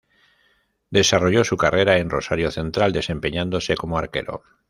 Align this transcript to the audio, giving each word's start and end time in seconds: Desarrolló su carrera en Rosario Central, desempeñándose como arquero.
Desarrolló 0.89 1.43
su 1.43 1.57
carrera 1.57 1.99
en 1.99 2.09
Rosario 2.09 2.49
Central, 2.49 2.91
desempeñándose 2.91 3.77
como 3.77 3.99
arquero. 3.99 4.41